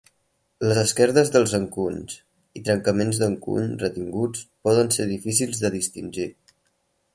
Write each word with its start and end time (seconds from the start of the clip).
Las 0.69 0.77
esquerdes 0.83 1.29
dels 1.35 1.53
encunys 1.57 2.15
i 2.61 2.63
trencaments 2.69 3.21
d'encuny 3.25 3.69
retinguts 3.85 4.43
poden 4.69 4.93
ser 4.99 5.09
difícils 5.15 5.65
de 5.67 5.75
distingir. 5.79 6.31